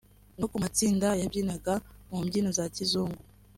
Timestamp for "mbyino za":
2.23-2.65